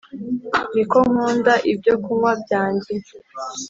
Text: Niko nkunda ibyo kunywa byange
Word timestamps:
Niko 0.73 0.97
nkunda 1.09 1.53
ibyo 1.71 1.93
kunywa 2.03 2.31
byange 2.43 2.93